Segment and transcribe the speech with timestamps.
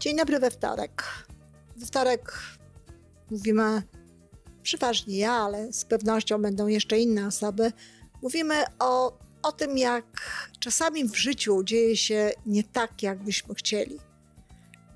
[0.00, 1.04] Dzień dobry we wtorek.
[1.76, 2.38] We wtorek
[3.30, 3.82] mówimy,
[4.62, 7.72] przeważnie ja, ale z pewnością będą jeszcze inne osoby.
[8.22, 10.04] Mówimy o, o tym, jak
[10.60, 13.98] czasami w życiu dzieje się nie tak, jakbyśmy chcieli.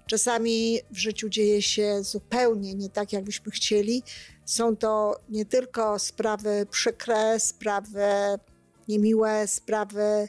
[0.07, 4.03] Czasami w życiu dzieje się zupełnie nie tak, jakbyśmy chcieli.
[4.45, 8.09] Są to nie tylko sprawy przykre, sprawy
[8.89, 10.29] niemiłe, sprawy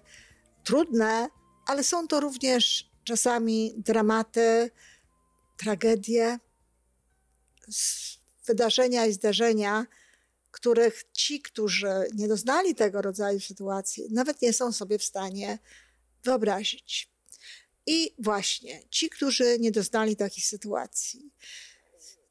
[0.64, 1.28] trudne,
[1.68, 4.72] ale są to również czasami dramaty,
[5.58, 6.40] tragedie,
[8.46, 9.86] wydarzenia i zdarzenia,
[10.52, 15.60] których ci, którzy nie doznali tego rodzaju sytuacji, nawet nie są sobie w stanie
[16.24, 17.10] wyobrazić.
[17.88, 21.32] I właśnie ci, którzy nie doznali takich sytuacji.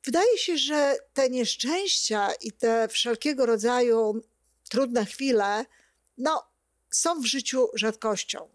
[0.05, 4.23] Wydaje się, że te nieszczęścia i te wszelkiego rodzaju
[4.69, 5.65] trudne chwile,
[6.19, 6.43] no,
[6.91, 8.54] są w życiu rzadkością.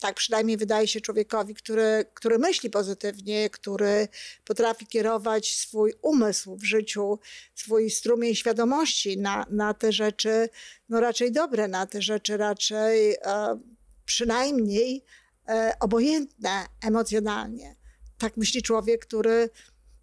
[0.00, 4.08] Tak przynajmniej wydaje się człowiekowi, który, który myśli pozytywnie, który
[4.44, 7.18] potrafi kierować swój umysł w życiu,
[7.54, 10.48] swój strumień świadomości na, na te rzeczy,
[10.88, 13.58] no raczej dobre, na te rzeczy raczej e,
[14.04, 15.04] przynajmniej
[15.48, 17.76] e, obojętne emocjonalnie.
[18.18, 19.50] Tak myśli człowiek, który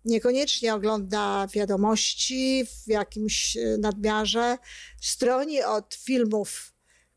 [0.06, 4.58] niekoniecznie ogląda wiadomości w jakimś e, nadmiarze,
[5.02, 6.73] stroni od filmów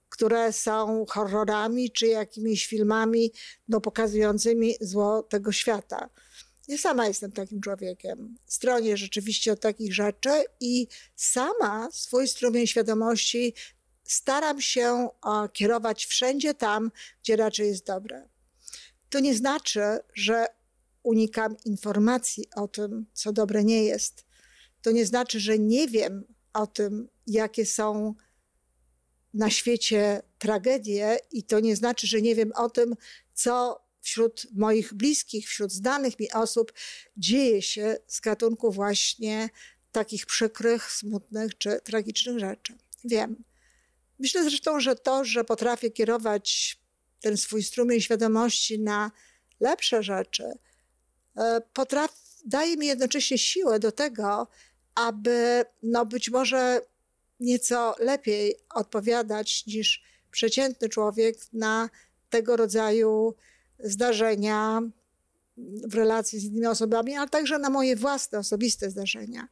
[0.09, 3.33] które są horrorami czy jakimiś filmami
[3.69, 6.11] no, pokazującymi zło tego świata.
[6.69, 8.37] Ja sama jestem takim człowiekiem.
[8.47, 13.55] Stronię rzeczywiście od takich rzeczy i sama swój strumień świadomości
[14.05, 15.09] staram się
[15.53, 16.91] kierować wszędzie tam,
[17.23, 18.29] gdzie raczej jest dobre.
[19.11, 19.81] To nie znaczy,
[20.15, 20.47] że
[21.03, 24.27] unikam informacji o tym, co dobre nie jest.
[24.83, 28.15] To nie znaczy, że nie wiem o tym, jakie są
[29.37, 32.95] na świecie tragedie i to nie znaczy, że nie wiem o tym,
[33.35, 36.73] co wśród moich bliskich, wśród znanych mi osób
[37.17, 39.51] dzieje się z gatunku właśnie
[39.93, 42.75] takich przykrych, smutnych czy tragicznych rzeczy.
[43.05, 43.45] Wiem.
[44.19, 46.79] Myślę zresztą, że to, że potrafię kierować
[47.21, 49.11] ten swój strumień świadomości na
[49.61, 50.53] lepsze rzeczy,
[51.37, 54.49] e, potraf, daje mi jednocześnie siłę do tego,
[54.95, 56.81] aby no być może
[57.41, 61.91] nieco lepiej odpowiadać niż przeciętny człowiek na
[62.31, 63.35] tego rodzaju
[63.79, 64.83] zdarzenia
[65.85, 69.49] w relacji z innymi osobami, ale także na moje własne, osobiste zdarzenia.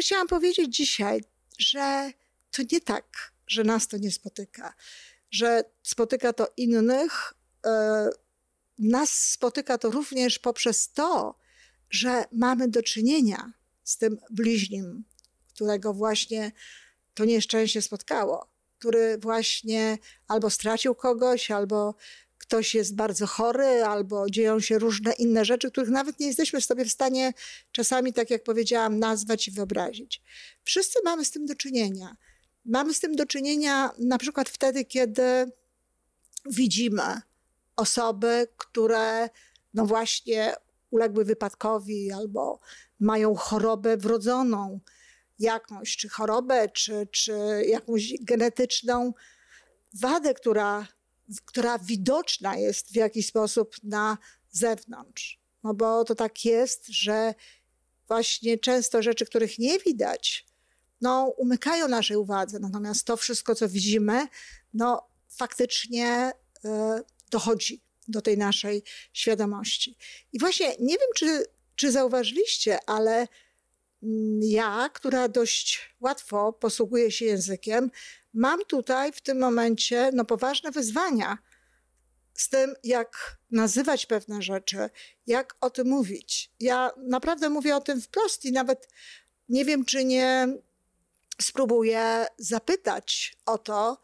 [0.00, 1.24] Chciałam powiedzieć dzisiaj,
[1.58, 2.12] że
[2.50, 4.74] to nie tak, że nas to nie spotyka,
[5.30, 7.34] że spotyka to innych.
[7.66, 8.08] E,
[8.78, 11.38] nas spotyka to również poprzez to,
[11.90, 13.52] że mamy do czynienia
[13.84, 15.04] z tym bliźnim,
[15.54, 16.52] którego właśnie
[17.16, 18.46] to nieszczęście spotkało,
[18.78, 21.94] który właśnie albo stracił kogoś, albo
[22.38, 26.84] ktoś jest bardzo chory, albo dzieją się różne inne rzeczy, których nawet nie jesteśmy sobie
[26.84, 27.32] w stanie
[27.72, 30.22] czasami, tak jak powiedziałam, nazwać i wyobrazić.
[30.64, 32.16] Wszyscy mamy z tym do czynienia.
[32.64, 35.52] Mamy z tym do czynienia na przykład wtedy, kiedy
[36.50, 37.20] widzimy
[37.76, 39.28] osoby, które
[39.74, 40.54] no właśnie
[40.90, 42.60] uległy wypadkowi albo
[43.00, 44.80] mają chorobę wrodzoną,
[45.38, 49.12] jakąś, czy chorobę, czy, czy jakąś genetyczną
[49.94, 50.86] wadę, która,
[51.44, 54.18] która widoczna jest w jakiś sposób na
[54.50, 55.40] zewnątrz.
[55.62, 57.34] No bo to tak jest, że
[58.08, 60.46] właśnie często rzeczy, których nie widać,
[61.00, 62.58] no, umykają naszej uwadze.
[62.58, 64.26] Natomiast to wszystko, co widzimy,
[64.74, 66.32] no, faktycznie
[66.64, 66.68] y,
[67.30, 68.82] dochodzi do tej naszej
[69.12, 69.96] świadomości.
[70.32, 71.44] I właśnie nie wiem, czy,
[71.76, 73.28] czy zauważyliście, ale
[74.40, 77.90] ja, która dość łatwo posługuje się językiem,
[78.34, 81.38] mam tutaj w tym momencie no, poważne wyzwania
[82.34, 84.90] z tym, jak nazywać pewne rzeczy,
[85.26, 86.50] jak o tym mówić.
[86.60, 88.88] Ja naprawdę mówię o tym wprost i nawet
[89.48, 90.48] nie wiem, czy nie
[91.42, 94.02] spróbuję zapytać o to,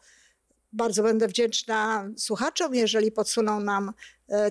[0.73, 3.93] bardzo będę wdzięczna słuchaczom, jeżeli podsuną nam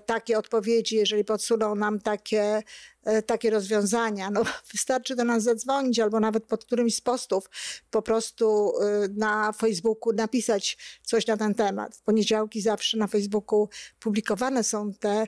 [0.07, 2.63] takie odpowiedzi, jeżeli podsuną nam takie,
[3.05, 4.31] e, takie rozwiązania.
[4.31, 4.43] No,
[4.73, 7.51] wystarczy do nas zadzwonić albo nawet pod którymś z postów
[7.91, 11.97] po prostu e, na Facebooku napisać coś na ten temat.
[11.97, 13.69] W poniedziałki zawsze na Facebooku
[14.01, 15.27] publikowane są te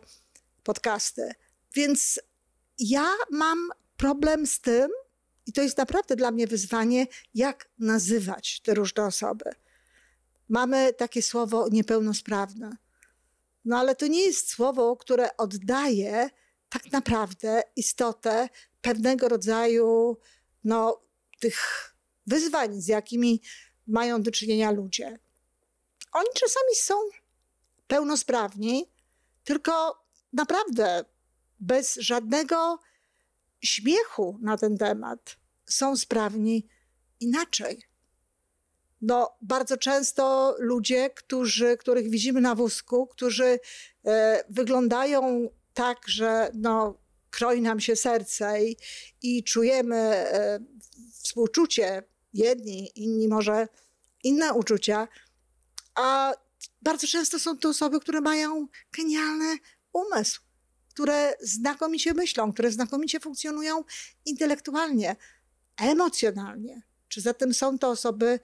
[0.62, 1.30] podcasty.
[1.74, 2.20] Więc
[2.78, 3.58] ja mam
[3.96, 4.90] problem z tym,
[5.46, 9.44] i to jest naprawdę dla mnie wyzwanie, jak nazywać te różne osoby
[10.48, 12.76] mamy takie słowo niepełnosprawne.
[13.64, 16.30] No ale to nie jest słowo, które oddaje
[16.68, 18.48] tak naprawdę istotę
[18.80, 20.18] pewnego rodzaju
[20.64, 21.00] no,
[21.40, 21.58] tych
[22.26, 23.42] wyzwań, z jakimi
[23.86, 25.18] mają do czynienia ludzie.
[26.12, 26.94] Oni czasami są
[27.86, 28.92] pełnosprawni,
[29.44, 31.04] tylko naprawdę
[31.60, 32.78] bez żadnego
[33.64, 35.36] śmiechu na ten temat
[35.66, 36.68] są sprawni
[37.20, 37.82] inaczej.
[39.06, 43.60] No, bardzo często ludzie, którzy, których widzimy na wózku, którzy
[44.06, 46.98] e, wyglądają tak, że no,
[47.30, 48.76] kroi nam się serce i,
[49.22, 50.60] i czujemy e,
[51.22, 52.02] współczucie,
[52.34, 53.68] jedni, inni może
[54.22, 55.08] inne uczucia,
[55.94, 56.34] a
[56.82, 59.56] bardzo często są to osoby, które mają genialny
[59.92, 60.40] umysł,
[60.88, 63.84] które znakomicie myślą, które znakomicie funkcjonują
[64.24, 65.16] intelektualnie,
[65.80, 66.82] emocjonalnie.
[67.08, 68.40] Czy zatem są to osoby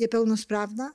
[0.00, 0.90] niepełnosprawne?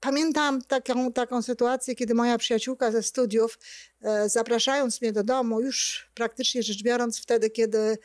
[0.00, 3.58] Pamiętam taką, taką sytuację, kiedy moja przyjaciółka ze studiów,
[4.02, 7.98] e, zapraszając mnie do domu, już praktycznie rzecz biorąc, wtedy, kiedy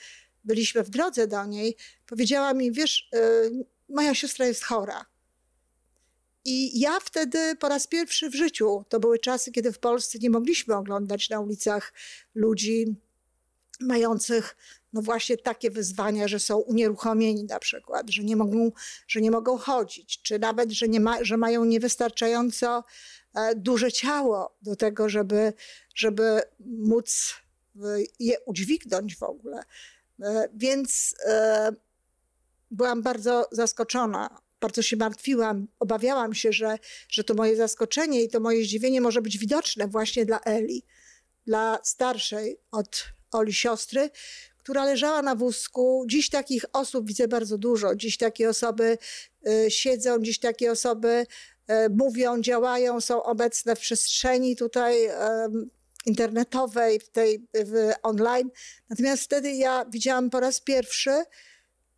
[0.44, 1.76] byliśmy w drodze do niej,
[2.08, 3.20] powiedziała mi: Wiesz, e,
[3.90, 5.06] moja siostra jest chora.
[6.46, 10.30] I ja wtedy po raz pierwszy w życiu, to były czasy, kiedy w Polsce nie
[10.30, 11.94] mogliśmy oglądać na ulicach
[12.36, 12.96] ludzi
[13.80, 14.56] mających
[14.94, 18.72] no właśnie takie wyzwania, że są unieruchomieni na przykład, że nie mogą,
[19.08, 22.84] że nie mogą chodzić, czy nawet, że, nie ma, że mają niewystarczająco
[23.36, 25.54] e, duże ciało do tego, żeby,
[25.96, 27.34] żeby móc
[27.76, 27.80] e,
[28.20, 29.64] je udźwignąć w ogóle.
[30.22, 31.16] E, więc
[32.72, 36.80] byłam bardzo zaskoczona bardzo się martwiłam, obawiałam się, że,
[37.10, 40.84] że to moje zaskoczenie i to moje zdziwienie może być widoczne właśnie dla Eli,
[41.48, 44.10] dla starszej od Oli siostry,
[44.64, 46.04] która leżała na wózku.
[46.08, 47.96] Dziś takich osób widzę bardzo dużo.
[47.96, 48.98] Dziś takie osoby
[49.48, 51.26] y, siedzą, dziś takie osoby
[51.70, 55.10] y, mówią, działają, są obecne w przestrzeni tutaj
[56.06, 58.50] internetowej, w tej w online.
[58.90, 61.24] Natomiast wtedy ja widziałam po raz pierwszy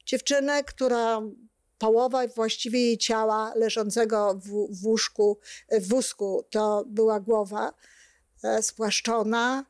[0.06, 1.22] dziewczynę, która
[1.78, 5.40] połowa właściwie jej ciała leżącego w, w łóżku,
[5.72, 7.74] w wózku to była głowa
[8.44, 9.66] e, spłaszczona,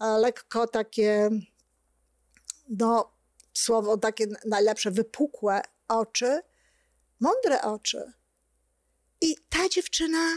[0.00, 1.30] lekko takie,
[2.68, 3.12] no
[3.54, 6.40] słowo takie najlepsze, wypukłe oczy,
[7.20, 8.12] mądre oczy.
[9.20, 10.36] I ta dziewczyna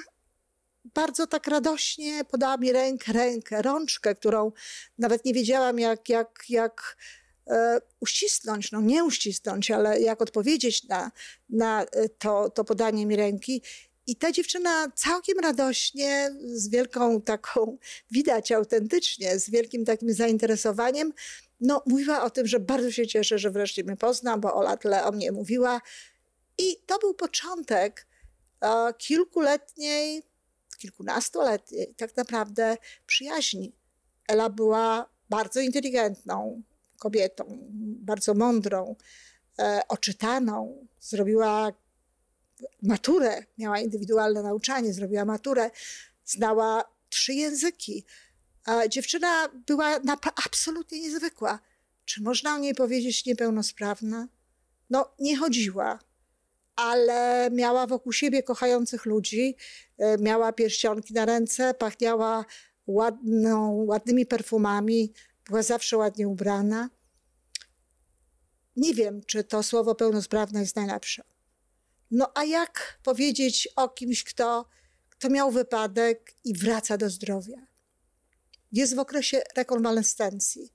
[0.93, 4.51] bardzo tak radośnie podała mi rękę, rękę, rączkę, którą
[4.97, 6.95] nawet nie wiedziałam, jak, jak, jak
[7.49, 11.11] E, uścisnąć, no nie uścisnąć, ale jak odpowiedzieć na,
[11.49, 13.61] na e, to, to podanie mi ręki.
[14.07, 17.77] I ta dziewczyna całkiem radośnie, z wielką taką,
[18.11, 21.13] widać autentycznie, z wielkim takim zainteresowaniem,
[21.61, 25.03] no mówiła o tym, że bardzo się cieszę, że wreszcie mnie pozna, bo Ola tyle
[25.03, 25.81] o mnie mówiła.
[26.57, 28.07] I to był początek
[28.61, 30.23] e, kilkuletniej,
[30.77, 33.73] kilkunastoletniej tak naprawdę przyjaźni.
[34.27, 36.61] Ela była bardzo inteligentną,
[36.99, 38.95] kobietą, bardzo mądrą,
[39.59, 40.87] e, oczytaną.
[40.99, 41.71] Zrobiła
[42.81, 45.71] maturę, miała indywidualne nauczanie, zrobiła maturę,
[46.25, 48.05] znała trzy języki.
[48.89, 49.99] Dziewczyna była
[50.45, 51.59] absolutnie niezwykła.
[52.05, 54.27] Czy można o niej powiedzieć niepełnosprawna?
[54.89, 55.99] No, nie chodziła,
[56.75, 59.55] ale miała wokół siebie kochających ludzi,
[59.97, 62.45] e, miała pierścionki na ręce, pachniała
[62.87, 65.13] ładną, ładnymi perfumami,
[65.45, 66.89] była zawsze ładnie ubrana.
[68.75, 71.23] Nie wiem, czy to słowo pełnosprawne jest najlepsze.
[72.11, 74.65] No a jak powiedzieć o kimś, kto,
[75.09, 77.68] kto miał wypadek i wraca do zdrowia?
[78.71, 80.73] Jest w okresie rekonwalescencji.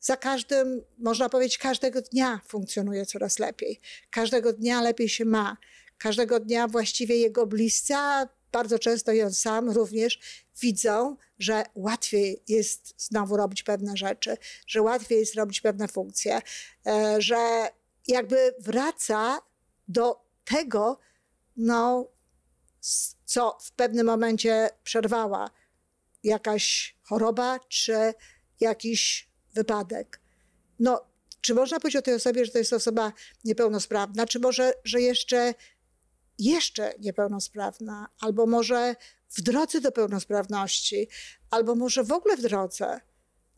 [0.00, 3.80] Za każdym, można powiedzieć, każdego dnia funkcjonuje coraz lepiej.
[4.10, 5.56] Każdego dnia lepiej się ma.
[5.98, 7.94] Każdego dnia właściwie jego bliscy,
[8.52, 10.18] bardzo często i on sam również
[10.60, 16.40] widzą, że łatwiej jest znowu robić pewne rzeczy, że łatwiej jest robić pewne funkcje,
[16.86, 17.68] e, że
[18.06, 19.38] jakby wraca
[19.88, 20.98] do tego,
[21.56, 22.08] no,
[23.24, 25.50] co w pewnym momencie przerwała
[26.24, 28.14] jakaś choroba czy
[28.60, 30.20] jakiś wypadek.
[30.78, 31.04] No,
[31.40, 33.12] czy można powiedzieć o tej osobie, że to jest osoba
[33.44, 35.54] niepełnosprawna, czy może, że jeszcze
[36.38, 38.96] jeszcze niepełnosprawna, albo może
[39.30, 41.08] w drodze do pełnosprawności,
[41.50, 43.00] albo może w ogóle w drodze.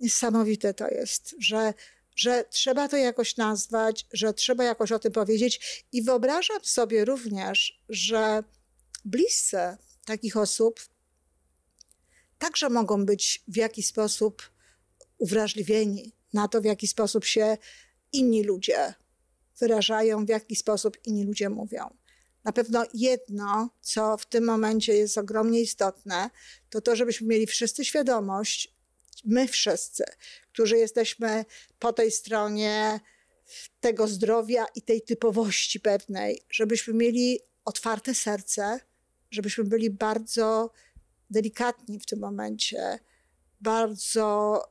[0.00, 1.74] Niesamowite to jest, że,
[2.16, 5.84] że trzeba to jakoś nazwać, że trzeba jakoś o tym powiedzieć.
[5.92, 8.44] I wyobrażam sobie również, że
[9.04, 10.80] bliscy takich osób
[12.50, 14.50] także mogą być w jakiś sposób
[15.18, 17.58] uwrażliwieni na to, w jaki sposób się
[18.12, 18.94] inni ludzie
[19.58, 21.96] wyrażają, w jaki sposób inni ludzie mówią.
[22.44, 26.30] Na pewno jedno, co w tym momencie jest ogromnie istotne,
[26.70, 28.74] to to, żebyśmy mieli wszyscy świadomość,
[29.24, 30.04] my wszyscy,
[30.52, 31.44] którzy jesteśmy
[31.78, 33.00] po tej stronie
[33.80, 38.80] tego zdrowia i tej typowości pewnej, żebyśmy mieli otwarte serce,
[39.30, 40.70] żebyśmy byli bardzo
[41.30, 42.98] delikatni w tym momencie,
[43.60, 44.62] bardzo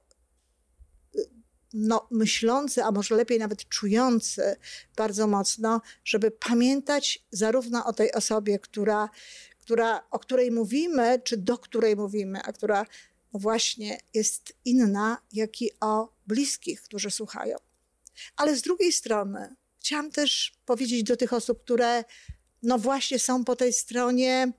[1.73, 4.55] no, myślący, a może lepiej nawet czujący
[4.95, 9.09] bardzo mocno, żeby pamiętać zarówno o tej osobie, która,
[9.59, 12.85] która, o której mówimy, czy do której mówimy, a która
[13.33, 17.57] no właśnie jest inna, jak i o bliskich, którzy słuchają.
[18.35, 22.03] Ale z drugiej strony chciałam też powiedzieć do tych osób, które
[22.63, 24.53] no właśnie są po tej stronie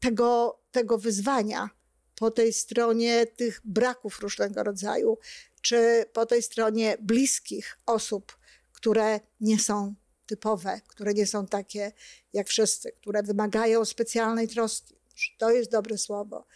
[0.00, 1.70] tego, tego wyzwania,
[2.16, 5.18] po tej stronie tych braków różnego rodzaju,
[5.62, 8.38] czy po tej stronie bliskich osób,
[8.72, 9.94] które nie są
[10.26, 11.92] typowe, które nie są takie
[12.32, 14.94] jak wszyscy, które wymagają specjalnej troski.
[15.38, 16.46] To jest dobre słowo.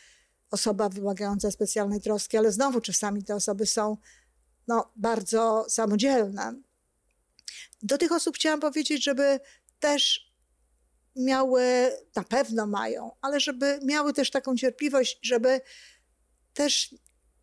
[0.50, 3.96] Osoba wymagająca specjalnej troski, ale znowu czasami te osoby są
[4.68, 6.54] no, bardzo samodzielne.
[7.82, 9.40] Do tych osób chciałam powiedzieć, żeby
[9.80, 10.24] też
[11.16, 11.62] miały,
[12.16, 15.61] na pewno mają, ale żeby miały też taką cierpliwość, żeby
[16.54, 16.94] też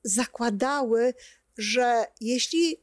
[0.04, 1.14] zakładały,
[1.58, 2.78] że jeśli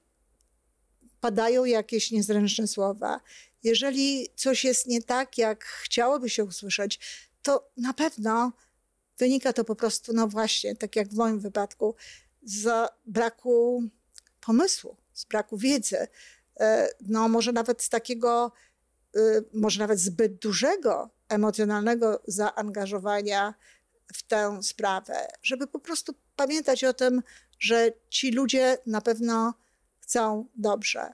[1.21, 3.21] padają jakieś niezręczne słowa,
[3.63, 7.01] jeżeli coś jest nie tak, jak chciałoby się usłyszeć,
[7.43, 8.53] to na pewno
[9.19, 11.95] wynika to po prostu, no właśnie, tak jak w moim wypadku,
[12.43, 13.83] z braku
[14.41, 16.09] pomysłu, z braku wiedzy,
[16.61, 18.53] e, no może nawet z takiego
[19.53, 23.55] może nawet zbyt dużego emocjonalnego zaangażowania
[24.15, 27.23] w tę sprawę, żeby po prostu pamiętać o tym,
[27.59, 29.55] że ci ludzie na pewno
[30.01, 31.13] chcą dobrze.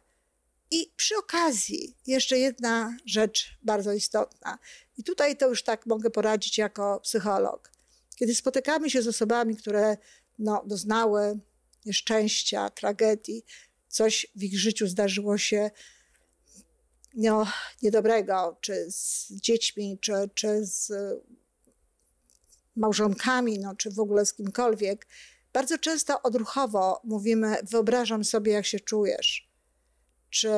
[0.70, 4.58] I przy okazji jeszcze jedna rzecz bardzo istotna.
[4.96, 7.70] I tutaj to już tak mogę poradzić jako psycholog.
[8.16, 9.96] Kiedy spotykamy się z osobami, które
[10.38, 11.38] no, doznały
[11.86, 13.44] nieszczęścia, tragedii,
[13.88, 15.70] coś w ich życiu zdarzyło się
[17.14, 17.46] no,
[17.82, 20.92] niedobrego, czy z dziećmi, czy, czy z
[22.76, 25.06] małżonkami, no, czy w ogóle z kimkolwiek,
[25.52, 29.50] bardzo często odruchowo mówimy: Wyobrażam sobie, jak się czujesz,
[30.30, 30.50] czy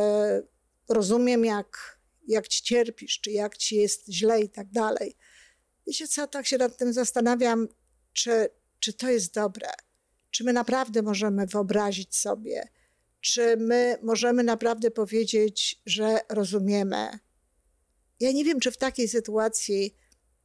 [0.88, 5.16] rozumiem, jak, jak ci cierpisz, czy jak ci jest źle i tak dalej.
[5.86, 7.68] Wiecie co, tak się nad tym zastanawiam,
[8.12, 8.48] czy,
[8.78, 9.68] czy to jest dobre,
[10.30, 12.68] czy my naprawdę możemy wyobrazić sobie,
[13.20, 17.18] czy my możemy naprawdę powiedzieć, że rozumiemy?
[18.20, 19.96] Ja nie wiem, czy w takiej sytuacji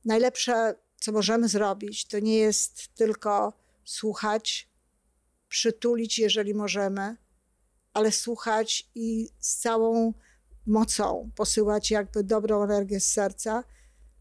[0.06, 3.54] najlepsze, co możemy zrobić, to nie jest tylko
[3.86, 4.70] słuchać,
[5.48, 7.18] przytulić, jeżeli możemy,
[7.94, 10.14] ale słuchać i z całą
[10.66, 13.64] mocą posyłać jakby dobrą energię z serca,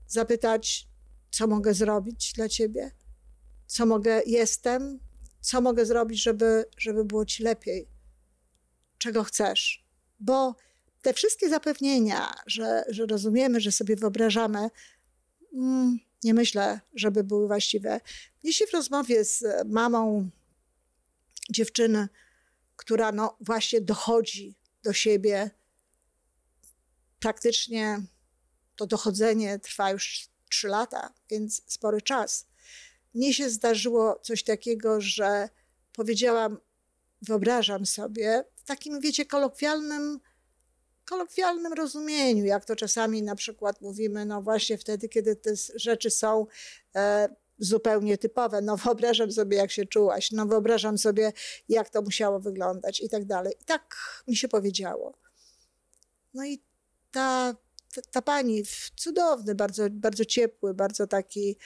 [0.06, 0.88] zapytać,
[1.30, 2.90] co mogę zrobić dla ciebie,
[3.66, 4.98] co mogę, jestem,
[5.40, 7.88] co mogę zrobić, żeby, żeby było ci lepiej
[9.00, 9.84] czego chcesz.
[10.20, 10.54] Bo
[11.02, 14.68] te wszystkie zapewnienia, że, że rozumiemy, że sobie wyobrażamy,
[15.54, 18.00] mm, nie myślę, żeby były właściwe.
[18.44, 20.30] Dzisiaj w rozmowie z mamą
[21.50, 22.08] dziewczyny,
[22.76, 25.50] która no właśnie dochodzi do siebie,
[27.18, 28.02] praktycznie
[28.76, 32.46] to dochodzenie trwa już trzy lata, więc spory czas.
[33.14, 35.48] Mnie się zdarzyło coś takiego, że
[35.92, 36.58] powiedziałam,
[37.22, 40.20] wyobrażam sobie w takim, wiecie, kolokwialnym,
[41.04, 46.46] kolokwialnym rozumieniu, jak to czasami na przykład mówimy, no właśnie wtedy, kiedy te rzeczy są
[46.96, 48.60] e, zupełnie typowe.
[48.62, 51.32] No wyobrażam sobie, jak się czułaś, no wyobrażam sobie,
[51.68, 53.54] jak to musiało wyglądać i tak dalej.
[53.60, 53.96] I tak
[54.28, 55.18] mi się powiedziało.
[56.34, 56.62] No i
[57.10, 57.54] ta,
[57.94, 61.56] ta, ta pani w cudowny, bardzo, bardzo ciepły, bardzo taki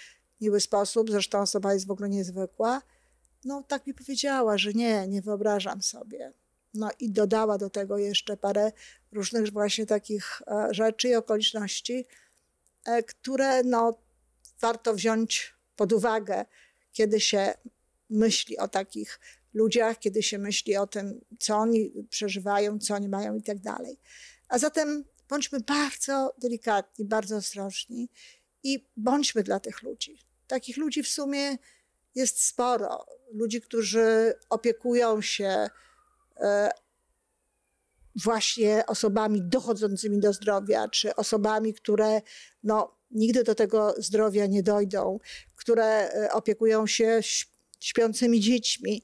[0.40, 2.82] miły sposób, zresztą osoba jest w ogóle niezwykła,
[3.44, 6.32] no tak mi powiedziała, że nie, nie wyobrażam sobie.
[6.74, 8.72] No i dodała do tego jeszcze parę
[9.12, 12.06] różnych właśnie takich e, rzeczy i okoliczności,
[12.84, 13.98] e, które no,
[14.60, 16.44] warto wziąć pod uwagę,
[16.92, 17.54] kiedy się
[18.10, 19.20] myśli o takich
[19.54, 23.98] ludziach, kiedy się myśli o tym, co oni przeżywają, co oni mają i tak dalej.
[24.48, 28.08] A zatem bądźmy bardzo delikatni, bardzo ostrożni
[28.62, 30.18] i bądźmy dla tych ludzi.
[30.46, 31.58] Takich ludzi w sumie
[32.14, 33.06] jest sporo.
[33.32, 35.68] Ludzi, którzy opiekują się
[36.36, 36.70] e,
[38.16, 42.22] właśnie osobami dochodzącymi do zdrowia, czy osobami, które
[42.62, 45.18] no, nigdy do tego zdrowia nie dojdą,
[45.56, 47.20] które e, opiekują się
[47.80, 49.02] śpiącymi dziećmi.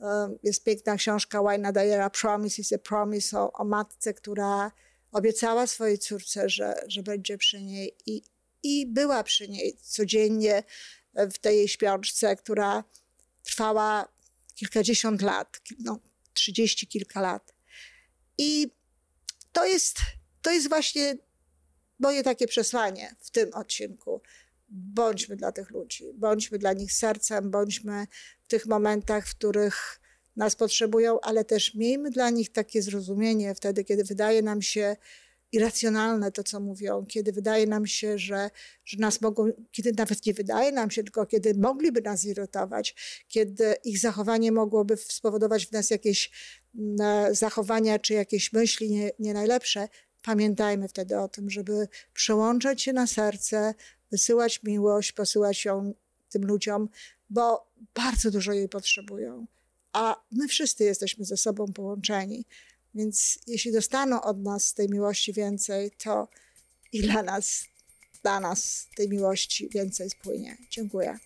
[0.00, 4.72] E, jest piękna książka Wayna Dyera, Promise is a Promise, o, o matce, która
[5.12, 8.22] obiecała swojej córce, że, że będzie przy niej i,
[8.62, 10.62] i była przy niej codziennie
[11.32, 12.84] w tej śpiączce, która
[13.42, 14.08] trwała
[14.54, 15.98] kilkadziesiąt lat, no,
[16.34, 17.54] trzydzieści kilka lat.
[18.38, 18.70] I
[19.52, 19.98] to jest,
[20.42, 21.16] to jest właśnie
[21.98, 24.22] moje takie przesłanie w tym odcinku.
[24.70, 28.06] bądźmy dla tych ludzi, bądźmy dla nich sercem, bądźmy
[28.44, 30.00] w tych momentach, w których
[30.36, 34.96] nas potrzebują, ale też miejmy dla nich takie zrozumienie wtedy, kiedy wydaje nam się
[35.52, 38.50] irracjonalne to, co mówią, kiedy wydaje nam się, że,
[38.84, 42.94] że nas mogą, kiedy nawet nie wydaje nam się, tylko kiedy mogliby nas irytować,
[43.28, 46.30] kiedy ich zachowanie mogłoby spowodować w nas jakieś
[46.74, 49.88] mm, zachowania czy jakieś myśli nie, nie najlepsze,
[50.22, 53.74] pamiętajmy wtedy o tym, żeby przełączać się na serce,
[54.10, 55.94] wysyłać miłość, posyłać ją
[56.28, 56.88] tym ludziom,
[57.30, 59.46] bo bardzo dużo jej potrzebują.
[59.92, 62.44] A my wszyscy jesteśmy ze sobą połączeni.
[62.94, 66.28] Więc jeśli dostaną od nas tej miłości więcej, to
[66.92, 67.64] i dla nas,
[68.22, 70.56] dla nas tej miłości więcej spłynie.
[70.70, 71.18] Dziękuję.